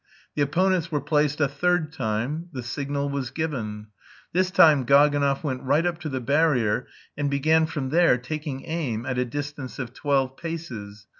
[0.33, 3.89] The opponents were placed a third time, the signal was given.
[4.33, 9.05] This time Gaganov went right up to the barrier, and began from there taking aim,
[9.05, 11.05] at a distance of twelve paces.